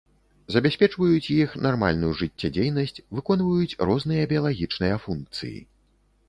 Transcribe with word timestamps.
Забяспечваюць 0.53 1.33
іх 1.35 1.49
нармальную 1.65 2.09
жыццядзейнасць, 2.21 2.97
выконваюць 3.19 3.77
розныя 3.91 4.23
біялагічныя 4.33 4.95
функцыі. 5.07 5.55